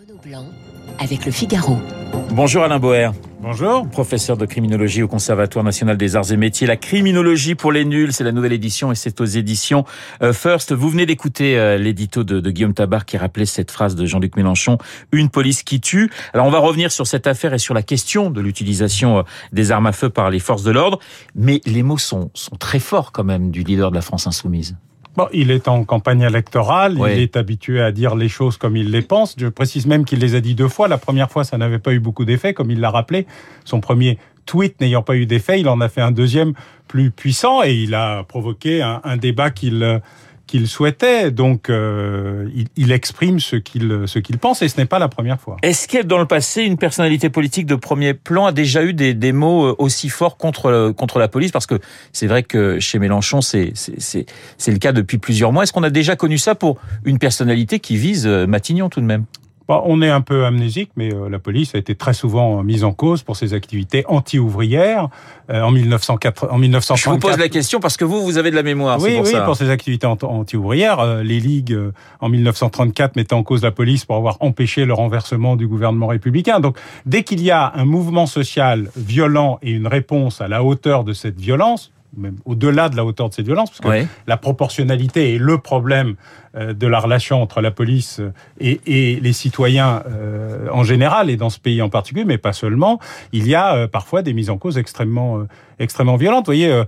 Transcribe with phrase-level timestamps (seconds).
[0.00, 0.46] Renaud Blanc
[0.98, 1.76] avec le Figaro.
[2.30, 3.10] Bonjour Alain Boer.
[3.40, 3.86] Bonjour.
[3.88, 6.66] Professeur de criminologie au Conservatoire national des arts et métiers.
[6.66, 9.84] La criminologie pour les nuls, c'est la nouvelle édition et c'est aux éditions
[10.22, 10.72] euh, First.
[10.72, 14.36] Vous venez d'écouter euh, l'édito de, de, Guillaume Tabar qui rappelait cette phrase de Jean-Luc
[14.36, 14.78] Mélenchon,
[15.12, 16.10] une police qui tue.
[16.32, 19.22] Alors on va revenir sur cette affaire et sur la question de l'utilisation euh,
[19.52, 20.98] des armes à feu par les forces de l'ordre.
[21.34, 24.76] Mais les mots sont, sont très forts quand même du leader de la France insoumise.
[25.16, 27.10] Bon, il est en campagne électorale, oui.
[27.14, 29.34] il est habitué à dire les choses comme il les pense.
[29.36, 30.86] Je précise même qu'il les a dit deux fois.
[30.86, 33.26] La première fois, ça n'avait pas eu beaucoup d'effet, comme il l'a rappelé.
[33.64, 36.54] Son premier tweet n'ayant pas eu d'effet, il en a fait un deuxième
[36.88, 40.00] plus puissant et il a provoqué un, un débat qu'il
[40.50, 41.30] qu'il souhaitait.
[41.30, 45.40] Donc, euh, il, exprime ce qu'il ce qu'il pense, et ce n'est pas la première
[45.40, 45.56] fois.
[45.62, 49.14] Est-ce que dans le passé, une personnalité politique de premier plan a déjà eu des,
[49.14, 51.52] des mots euh, aussi forts contre contre la police?
[51.52, 51.78] Parce que
[52.12, 54.26] c'est vrai que chez Mélenchon, c'est c'est
[54.58, 55.62] c'est le cas depuis plusieurs mois.
[55.62, 59.06] Est-ce qu'on a déjà connu ça pour une personnalité qui vise euh, Matignon tout de
[59.06, 59.26] même?
[59.86, 63.22] On est un peu amnésique, mais la police a été très souvent mise en cause
[63.22, 65.08] pour ses activités anti-ouvrières
[65.48, 66.98] en, 1904, en 1934.
[66.98, 69.00] Je vous pose la question parce que vous, vous avez de la mémoire.
[69.00, 69.42] Oui, pour oui, ça.
[69.42, 71.22] pour ses activités anti-ouvrières.
[71.22, 71.76] Les ligues,
[72.20, 76.60] en 1934, mettaient en cause la police pour avoir empêché le renversement du gouvernement républicain.
[76.60, 76.76] Donc,
[77.06, 81.12] dès qu'il y a un mouvement social violent et une réponse à la hauteur de
[81.12, 83.86] cette violence, même au-delà de la hauteur de cette violence, parce que
[84.26, 86.16] la proportionnalité est le problème
[86.56, 88.20] euh, de la relation entre la police
[88.58, 92.52] et, et les citoyens euh, en général, et dans ce pays en particulier, mais pas
[92.52, 92.98] seulement,
[93.32, 96.46] il y a euh, parfois des mises en cause extrêmement, euh, extrêmement violentes.
[96.46, 96.84] Vous voyez, euh,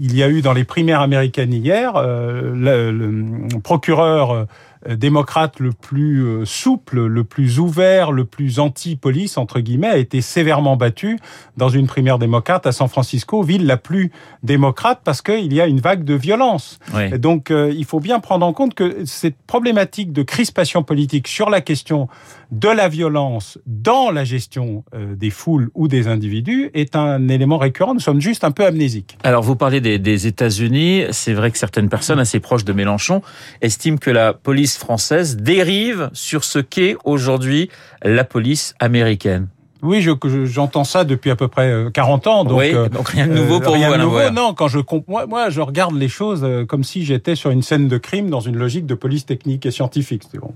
[0.00, 4.44] il y a eu dans les primaires américaines hier, euh, le, le procureur euh,
[4.88, 10.20] démocrate le plus euh, souple, le plus ouvert, le plus anti-police, entre guillemets, a été
[10.20, 11.18] sévèrement battu
[11.56, 14.12] dans une primaire démocrate à San Francisco, ville la plus
[14.42, 16.78] démocrate, parce qu'il y a une vague de violence.
[16.94, 17.18] Oui.
[17.18, 21.50] Donc euh, il faut bien prendre en compte que cette problématique de crispation politique sur
[21.50, 22.08] la question
[22.54, 27.58] de la violence dans la gestion euh, des foules ou des individus est un élément
[27.58, 27.94] récurrent.
[27.94, 29.18] Nous sommes juste un peu amnésiques.
[29.24, 31.02] Alors, vous parlez des, des États-Unis.
[31.10, 33.22] C'est vrai que certaines personnes assez proches de Mélenchon
[33.60, 37.70] estiment que la police française dérive sur ce qu'est aujourd'hui
[38.04, 39.48] la police américaine.
[39.82, 42.44] Oui, je- je- j'entends ça depuis à peu près euh, 40 ans.
[42.44, 44.68] Donc, oui, euh, donc rien de nouveau Euh, pour rien vous, de nouveau, non, quand
[44.68, 44.78] je
[45.08, 48.30] moi, moi, je regarde les choses euh, comme si j'étais sur une scène de crime
[48.30, 50.22] dans une logique de police technique et scientifique.
[50.32, 50.54] C'est bon.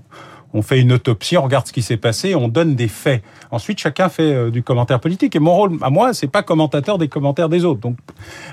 [0.53, 3.23] On fait une autopsie, on regarde ce qui s'est passé, on donne des faits.
[3.51, 5.35] Ensuite, chacun fait euh, du commentaire politique.
[5.35, 7.79] Et mon rôle, à moi, c'est pas commentateur des commentaires des autres.
[7.79, 7.97] Donc,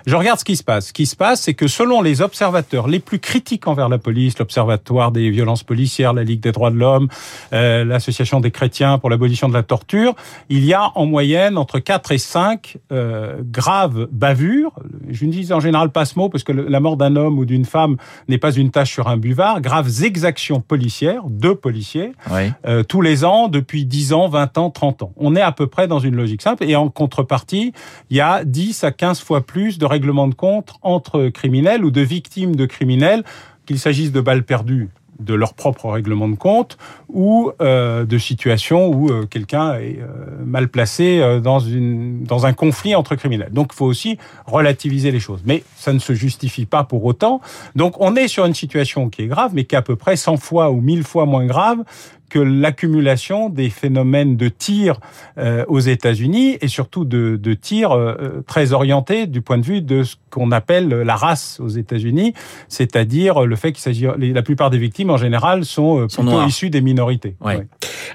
[0.07, 0.89] je regarde ce qui se passe.
[0.89, 4.39] Ce qui se passe, c'est que selon les observateurs les plus critiques envers la police,
[4.39, 7.09] l'Observatoire des violences policières, la Ligue des droits de l'homme,
[7.53, 10.15] euh, l'Association des chrétiens pour l'abolition de la torture,
[10.49, 14.73] il y a en moyenne entre 4 et 5 euh, graves bavures.
[15.09, 17.45] Je ne dis en général pas ce mot parce que la mort d'un homme ou
[17.45, 17.97] d'une femme
[18.29, 19.61] n'est pas une tâche sur un buvard.
[19.61, 21.86] Graves exactions policières, deux policiers,
[22.31, 22.53] Oui.
[22.67, 25.13] euh, tous les ans depuis 10 ans, 20 ans, 30 ans.
[25.17, 27.73] On est à peu près dans une logique simple et en contrepartie,
[28.11, 31.91] il y a 10 à 15 fois plus de règlements de compte entre criminels ou
[31.91, 33.25] de victimes de criminels,
[33.67, 34.89] qu'il s'agisse de balles perdues
[35.21, 36.77] de leur propre règlement de compte
[37.09, 42.47] ou euh, de situations où euh, quelqu'un est euh, mal placé euh, dans une dans
[42.47, 43.53] un conflit entre criminels.
[43.53, 47.41] Donc il faut aussi relativiser les choses, mais ça ne se justifie pas pour autant.
[47.75, 50.17] Donc on est sur une situation qui est grave, mais qui est à peu près
[50.17, 51.85] 100 fois ou 1000 fois moins grave
[52.29, 55.01] que l'accumulation des phénomènes de tir
[55.39, 59.81] euh, aux États-Unis et surtout de, de tirs euh, très orientés du point de vue
[59.81, 62.35] de ce qu'on appelle la race aux États-Unis,
[62.69, 66.71] c'est-à-dire le fait qu'il s'agit la plupart des victimes en général sont, euh, plutôt issues
[66.71, 67.37] des minorités.
[67.41, 67.57] Ouais.
[67.57, 67.67] Ouais.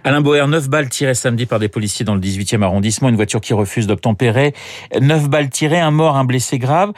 [0.04, 3.42] Alain Boer, 9 balles tirées samedi par des policiers dans le 18e arrondissement, une voiture
[3.42, 4.54] qui refuse d'obtempérer,
[5.00, 6.92] 9 balles tirées, un mort, un blessé grave.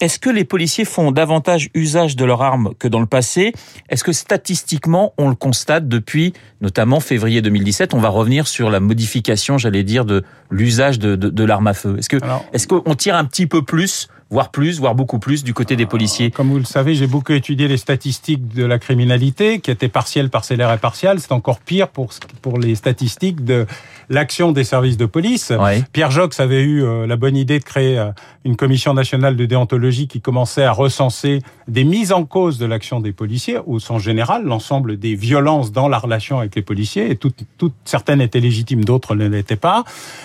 [0.00, 3.52] Est-ce que les policiers font davantage usage de leurs armes que dans le passé?
[3.88, 8.80] Est-ce que statistiquement, on le constate depuis notamment février 2017 On va revenir sur la
[8.80, 11.96] modification, j'allais dire, de l'usage de, de, de l'arme à feu.
[11.98, 15.44] Est-ce que Alors, est-ce qu'on tire un petit peu plus, voire plus, voire beaucoup plus
[15.44, 16.30] du côté des policiers?
[16.30, 20.28] Comme vous le savez, j'ai beaucoup étudié les statistiques de la criminalité, qui étaient partielles,
[20.28, 21.20] parcellaires et partiales.
[21.20, 22.10] C'est encore pire pour,
[22.42, 23.66] pour les statistiques de
[24.08, 25.50] l'action des services de police.
[25.50, 25.82] Ouais.
[25.92, 28.10] Pierre Jox avait eu euh, la bonne idée de créer euh,
[28.44, 33.00] une commission nationale de déontologie qui commençait à recenser des mises en cause de l'action
[33.00, 37.16] des policiers, au sens général, l'ensemble des violences dans la relation avec les policiers, et
[37.16, 39.84] toutes, toutes certaines étaient légitimes, d'autres ne l'étaient pas.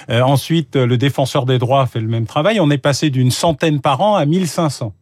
[0.10, 2.60] Euh, ensuite, le défenseur des droits fait le même travail.
[2.60, 4.94] On est passé d'une centaine par an à 1500.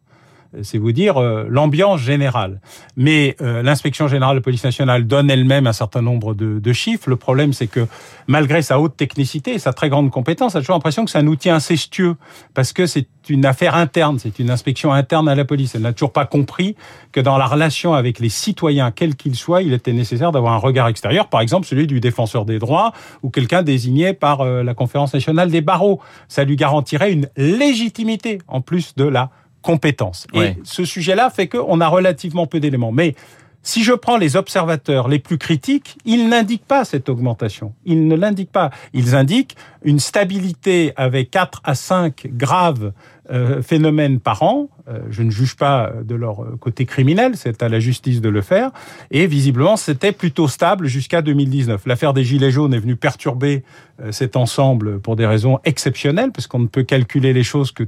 [0.62, 2.60] C'est vous dire l'ambiance générale.
[2.96, 7.10] Mais l'inspection générale de police nationale donne elle-même un certain nombre de, de chiffres.
[7.10, 7.86] Le problème, c'est que
[8.26, 11.26] malgré sa haute technicité et sa très grande compétence, a toujours l'impression que c'est un
[11.26, 12.16] outil incestueux
[12.54, 15.74] parce que c'est une affaire interne, c'est une inspection interne à la police.
[15.74, 16.76] Elle n'a toujours pas compris
[17.12, 20.58] que dans la relation avec les citoyens, quels qu'ils soient, il était nécessaire d'avoir un
[20.58, 22.92] regard extérieur, par exemple celui du défenseur des droits
[23.22, 26.00] ou quelqu'un désigné par euh, la conférence nationale des barreaux.
[26.28, 29.30] Ça lui garantirait une légitimité en plus de la
[29.62, 30.26] compétence.
[30.34, 32.92] Et ce sujet-là fait qu'on a relativement peu d'éléments.
[32.92, 33.14] Mais
[33.62, 37.74] si je prends les observateurs les plus critiques, ils n'indiquent pas cette augmentation.
[37.84, 38.70] Ils ne l'indiquent pas.
[38.94, 42.92] Ils indiquent une stabilité avec 4 à 5 graves
[43.30, 44.70] euh, phénomènes par an.
[44.88, 48.40] Euh, je ne juge pas de leur côté criminel, c'est à la justice de le
[48.40, 48.70] faire.
[49.10, 51.82] Et visiblement, c'était plutôt stable jusqu'à 2019.
[51.84, 53.64] L'affaire des Gilets jaunes est venue perturber
[54.00, 57.84] euh, cet ensemble pour des raisons exceptionnelles, parce qu'on ne peut calculer les choses que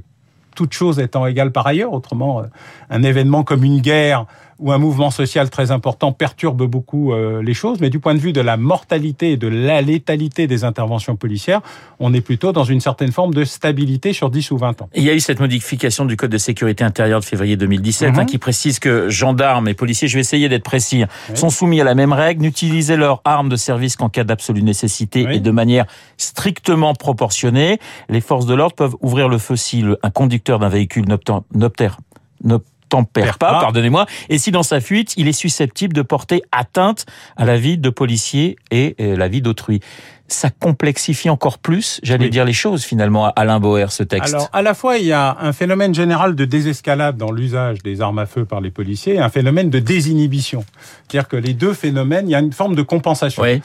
[0.55, 1.93] toute chose étant égale par ailleurs.
[1.93, 2.43] Autrement,
[2.89, 4.25] un événement comme une guerre
[4.61, 8.19] où un mouvement social très important perturbe beaucoup euh, les choses, mais du point de
[8.19, 11.61] vue de la mortalité et de la létalité des interventions policières,
[11.99, 14.89] on est plutôt dans une certaine forme de stabilité sur 10 ou 20 ans.
[14.95, 18.21] Il y a eu cette modification du Code de sécurité intérieure de février 2017 hein,
[18.21, 18.25] mhm.
[18.27, 21.03] qui précise que gendarmes et policiers, je vais essayer d'être précis,
[21.33, 25.25] sont soumis à la même règle, n'utiliser leurs armes de service qu'en cas d'absolue nécessité
[25.31, 25.85] et de manière
[26.17, 27.79] strictement proportionnée.
[28.09, 31.97] Les forces de l'ordre peuvent ouvrir le feu si un conducteur d'un véhicule n'obtère
[32.91, 37.05] tempère pas, pardonnez-moi, et si dans sa fuite, il est susceptible de porter atteinte
[37.37, 39.79] à la vie de policier et la vie d'autrui.
[40.27, 44.33] Ça complexifie encore plus, j'allais dire les choses finalement, Alain Boer, ce texte.
[44.33, 47.99] Alors, à la fois, il y a un phénomène général de désescalade dans l'usage des
[47.99, 50.63] armes à feu par les policiers et un phénomène de désinhibition.
[51.07, 53.43] C'est-à-dire que les deux phénomènes, il y a une forme de compensation.
[53.43, 53.61] Oui.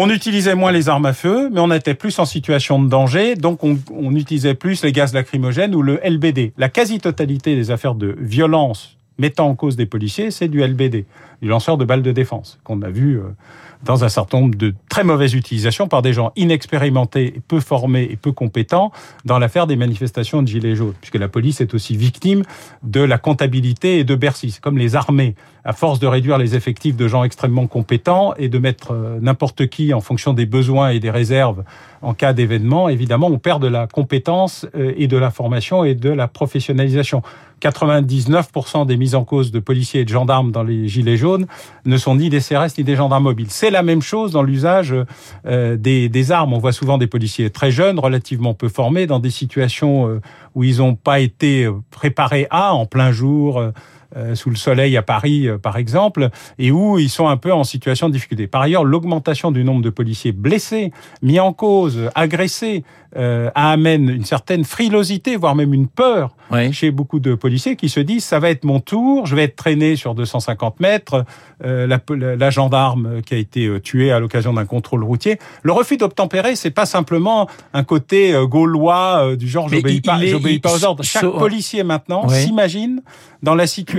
[0.00, 3.34] On utilisait moins les armes à feu, mais on était plus en situation de danger,
[3.34, 6.52] donc on, utilisait plus les gaz lacrymogènes ou le LBD.
[6.56, 11.04] La quasi-totalité des affaires de violence mettant en cause des policiers, c'est du LBD,
[11.42, 13.24] du lanceur de balles de défense, qu'on a vu euh,
[13.84, 18.16] dans un certain nombre de très mauvaises utilisations par des gens inexpérimentés, peu formés et
[18.16, 18.92] peu compétents
[19.24, 22.42] dans l'affaire des manifestations de Gilets jaunes, puisque la police est aussi victime
[22.82, 24.50] de la comptabilité et de Bercy.
[24.50, 25.34] C'est comme les armées,
[25.64, 29.68] à force de réduire les effectifs de gens extrêmement compétents et de mettre euh, n'importe
[29.68, 31.62] qui en fonction des besoins et des réserves
[32.02, 35.94] en cas d'événement, évidemment, on perd de la compétence euh, et de la formation et
[35.94, 37.22] de la professionnalisation.
[37.60, 41.46] 99% des mises en cause de policiers et de gendarmes dans les gilets jaunes
[41.84, 43.50] ne sont ni des CRS ni des gendarmes mobiles.
[43.50, 44.94] C'est la même chose dans l'usage
[45.46, 46.52] euh, des, armes.
[46.52, 50.20] On voit souvent des policiers très jeunes, relativement peu formés, dans des situations euh,
[50.54, 53.70] où ils n'ont pas été préparés à, en plein jour, euh,
[54.34, 57.64] sous le soleil à Paris, euh, par exemple, et où ils sont un peu en
[57.64, 58.46] situation de difficulté.
[58.46, 62.84] Par ailleurs, l'augmentation du nombre de policiers blessés, mis en cause, agressés,
[63.16, 66.36] euh, amène une certaine frilosité, voire même une peur
[66.72, 69.56] chez beaucoup de policiers qui se disent ça va être mon tour, je vais être
[69.56, 71.24] traîné sur 250 mètres,
[71.64, 72.00] euh, la,
[72.36, 75.38] la, gendarme qui a été euh, tuée à l'occasion d'un contrôle routier.
[75.62, 80.18] Le refus d'obtempérer, c'est pas simplement un côté euh, gaulois du genre j'obéis pas,
[80.62, 81.02] pas aux ordres.
[81.02, 83.02] Chaque policier maintenant s'imagine
[83.42, 83.97] dans la situation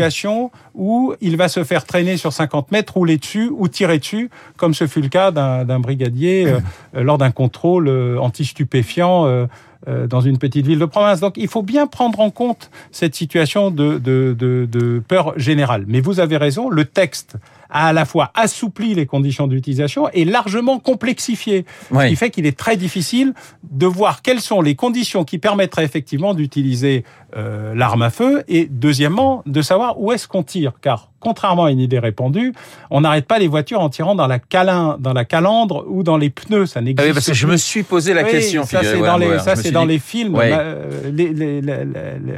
[0.73, 4.73] où il va se faire traîner sur 50 mètres, rouler dessus ou tirer dessus, comme
[4.73, 6.55] ce fut le cas d'un brigadier
[6.93, 9.45] lors d'un contrôle anti-stupéfiant euh,
[9.87, 11.19] euh, dans une petite ville de province.
[11.19, 15.85] Donc il faut bien prendre en compte cette situation de peur générale.
[15.87, 17.37] Mais vous avez raison, le texte
[17.69, 21.66] a à la fois assoupli les conditions d'utilisation et largement complexifié.
[21.94, 23.33] Ce qui fait qu'il est très difficile
[23.63, 27.04] de voir quelles sont les conditions qui permettraient effectivement d'utiliser
[27.36, 30.74] euh, l'arme à feu et deuxièmement de savoir où est-ce qu'on tire.
[30.81, 32.54] Car contrairement à une idée répandue,
[32.89, 36.18] on n'arrête pas les voitures en tirant dans la, calin, dans la calandre ou dans
[36.18, 36.66] les pneus.
[36.66, 37.07] Ça n'existe pas.
[37.07, 38.64] oui, parce que je me suis posé la question.
[38.64, 40.38] Ça, c'est dans, les, ça, c'est dans les films.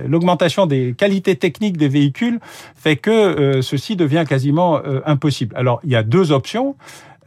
[0.08, 2.40] L'augmentation des qualités techniques des véhicules
[2.76, 5.56] fait que euh, ceci devient quasiment euh, impossible.
[5.58, 6.76] Alors, il y a deux options.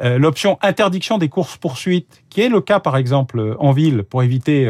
[0.03, 4.69] Euh, l'option interdiction des courses-poursuites, qui est le cas par exemple en ville pour éviter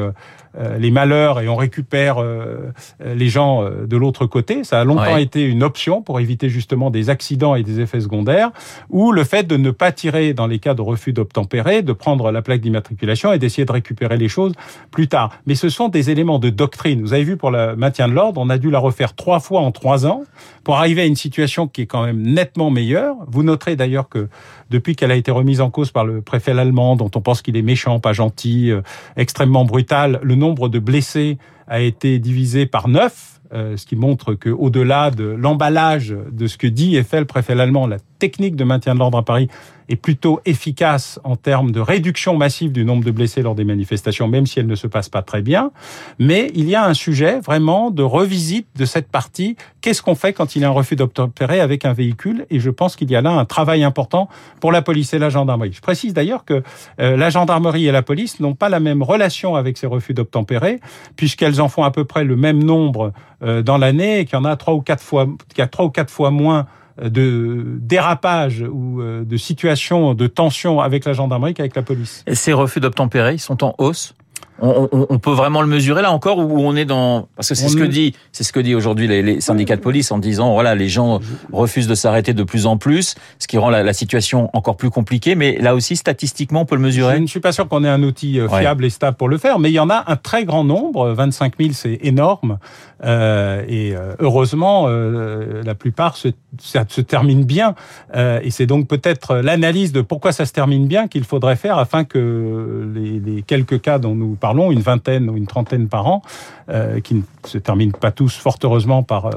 [0.57, 2.71] euh, les malheurs et on récupère euh,
[3.05, 4.63] les gens euh, de l'autre côté.
[4.63, 8.53] Ça a longtemps été une option pour éviter justement des accidents et des effets secondaires,
[8.89, 12.31] ou le fait de ne pas tirer dans les cas de refus d'obtempérer, de prendre
[12.31, 14.53] la plaque d'immatriculation et d'essayer de récupérer les choses
[14.93, 15.31] plus tard.
[15.47, 17.01] Mais ce sont des éléments de doctrine.
[17.01, 19.61] Vous avez vu pour le maintien de l'ordre, on a dû la refaire trois fois
[19.61, 20.23] en trois ans
[20.63, 23.17] pour arriver à une situation qui est quand même nettement meilleure.
[23.27, 24.29] Vous noterez d'ailleurs que
[24.71, 27.57] depuis qu'elle a été remise en cause par le préfet allemand, dont on pense qu'il
[27.57, 28.71] est méchant, pas gentil,
[29.17, 34.51] extrêmement brutal, le nombre de blessés a été divisé par neuf ce qui montre que
[34.51, 38.65] au-delà de l'emballage de ce que dit et fait le préfet allemand, la technique de
[38.65, 39.49] maintien de l'ordre à Paris
[39.89, 44.29] est plutôt efficace en termes de réduction massive du nombre de blessés lors des manifestations,
[44.29, 45.73] même si elle ne se passe pas très bien.
[46.19, 49.57] Mais il y a un sujet vraiment de revisite de cette partie.
[49.81, 52.47] Qu'est-ce qu'on fait quand il y a un refus d'obtempérer avec un véhicule?
[52.51, 54.29] Et je pense qu'il y a là un travail important
[54.61, 55.73] pour la police et la gendarmerie.
[55.73, 56.63] Je précise d'ailleurs que
[57.01, 60.81] euh, la gendarmerie et la police n'ont pas la même relation avec ces refus d'obtempérer,
[61.17, 64.41] puisqu'elles en font à peu près le même nombre euh, dans l'année et qu'il y
[64.41, 66.67] en a trois ou quatre fois, moins
[67.03, 72.23] de dérapage ou euh, de situation de tension avec la gendarmerie qu'avec la police.
[72.27, 74.15] Et ces refus d'obtempérer, ils sont en hausse?
[74.65, 77.55] On, on, on, peut vraiment le mesurer là encore ou on est dans parce que
[77.55, 80.19] c'est ce que dit c'est ce que dit aujourd'hui les, les, syndicats de police en
[80.19, 81.21] disant voilà les gens
[81.53, 84.91] refusent de s'arrêter de plus en plus ce qui rend la, la, situation encore plus
[84.91, 87.17] compliquée mais là aussi statistiquement on peut le mesurer.
[87.17, 89.39] Je ne suis pas sûr qu'on ait un outil euh, fiable et stable pour le
[89.39, 91.11] faire mais il y en a un très grand nombre.
[91.11, 92.59] 25 000 c'est énorme.
[93.05, 96.29] Euh, et euh, heureusement euh, la plupart se,
[96.59, 97.75] ça se termine bien.
[98.15, 101.79] Euh, et c'est donc peut-être l'analyse de pourquoi ça se termine bien qu'il faudrait faire
[101.79, 106.07] afin que les, les quelques cas dont nous parlons, une vingtaine ou une trentaine par
[106.07, 106.23] an,
[106.69, 109.31] euh, qui ne se terminent pas tous, fort heureusement, par euh,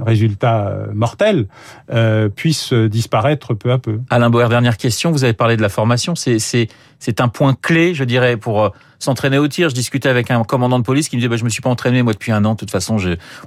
[0.00, 1.46] un, résultat euh, mortel,
[2.34, 4.00] puissent disparaître peu à peu.
[4.10, 5.10] Alain Boer, dernière question.
[5.10, 6.14] Vous avez parlé de la formation.
[6.14, 8.72] C'est un point clé, je dirais, pour
[9.02, 9.68] s'entraîner au tir.
[9.68, 11.70] Je discutais avec un commandant de police qui me disait bah, je me suis pas
[11.70, 12.52] entraîné moi depuis un an.
[12.52, 12.96] De toute façon,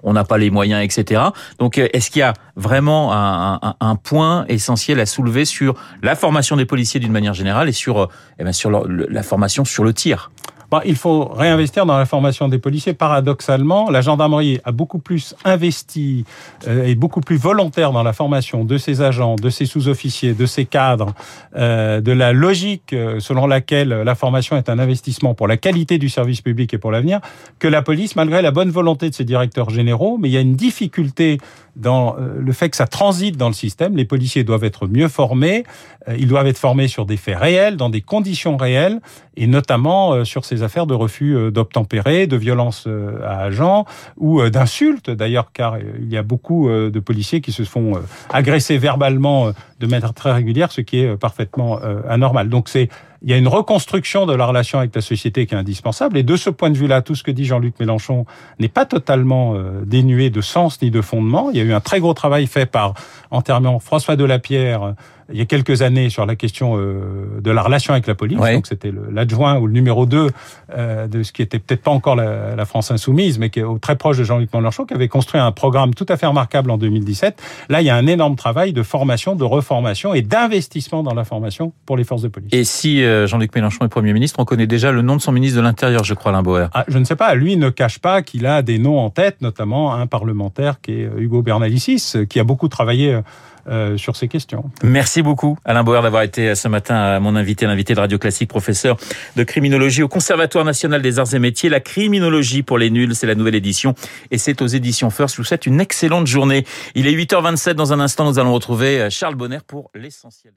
[0.03, 1.21] on n'a pas les moyens, etc.
[1.59, 6.65] Donc, est-ce qu'il y a vraiment un, point essentiel à soulever sur la formation des
[6.65, 8.09] policiers d'une manière générale et sur,
[8.39, 10.31] eh bien, sur la formation sur le tir?
[10.72, 12.93] Bon, il faut réinvestir dans la formation des policiers.
[12.93, 16.25] Paradoxalement, la gendarmerie a beaucoup plus investi
[16.67, 20.45] euh, et beaucoup plus volontaire dans la formation de ses agents, de ses sous-officiers, de
[20.45, 21.13] ses cadres,
[21.55, 25.98] euh, de la logique euh, selon laquelle la formation est un investissement pour la qualité
[25.98, 27.19] du service public et pour l'avenir,
[27.60, 30.17] que la police, malgré la bonne volonté de ses directeurs généraux.
[30.17, 31.38] Mais il y a une difficulté
[31.75, 33.95] dans euh, le fait que ça transite dans le système.
[33.95, 35.63] Les policiers doivent être mieux formés.
[36.07, 39.01] Euh, ils doivent être formés sur des faits réels, dans des conditions réelles,
[39.36, 42.88] et notamment sur ces affaires de refus d'obtempérer, de violence
[43.24, 43.86] à agents
[44.17, 47.93] ou d'insultes d'ailleurs, car il y a beaucoup de policiers qui se font
[48.29, 51.79] agresser verbalement de manière très régulière, ce qui est parfaitement
[52.10, 52.50] anormal.
[52.50, 52.89] Donc c'est
[53.22, 56.17] il y a une reconstruction de la relation avec la société qui est indispensable.
[56.17, 58.25] Et de ce point de vue-là, tout ce que dit Jean-Luc Mélenchon
[58.60, 59.55] n'est pas totalement
[59.86, 61.50] dénué de sens ni de fondement.
[61.51, 62.93] Il y a eu un très gros travail fait par,
[63.31, 64.95] entièrement, François Delapierre,
[65.31, 68.38] il y a quelques années sur la question euh, de la relation avec la police.
[68.38, 70.29] Donc c'était l'adjoint ou le numéro 2
[70.77, 73.81] euh, de ce qui était peut-être pas encore la, la, France insoumise, mais qui est
[73.81, 76.77] très proche de Jean-Luc Mélenchon, qui avait construit un programme tout à fait remarquable en
[76.77, 77.41] 2017.
[77.69, 81.24] Là, il y a un énorme travail de formation, de reformation et d'investissement dans la
[81.24, 82.50] formation pour les forces de police.
[82.51, 85.31] Et si euh, Jean-Luc Mélenchon est Premier ministre, on connaît déjà le nom de son
[85.31, 86.67] ministre de l'Intérieur, je crois, Limboer.
[86.74, 87.33] Ah, je ne sais pas.
[87.35, 91.09] Lui ne cache pas qu'il a des noms en tête, notamment un parlementaire qui est
[91.17, 93.21] Hugo Bernalicis, qui a beaucoup travaillé
[93.67, 94.69] euh, sur ces questions.
[94.83, 98.95] Merci beaucoup Alain Bauer d'avoir été ce matin mon invité, l'invité de Radio Classique, professeur
[99.35, 101.69] de criminologie au Conservatoire national des arts et métiers.
[101.69, 103.95] La criminologie pour les nuls, c'est la nouvelle édition
[104.29, 105.35] et c'est aux éditions First.
[105.35, 106.63] Je vous souhaite une excellente journée.
[106.93, 110.53] Il est 8h27 dans un instant, nous allons retrouver Charles Bonner pour l'essentiel.